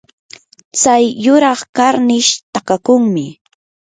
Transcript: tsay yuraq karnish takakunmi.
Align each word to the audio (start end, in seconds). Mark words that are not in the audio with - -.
tsay 0.77 1.03
yuraq 1.25 1.59
karnish 1.75 2.31
takakunmi. 2.53 3.27